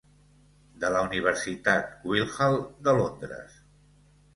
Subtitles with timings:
[0.83, 3.65] de la Universitat Guildhall de Londres.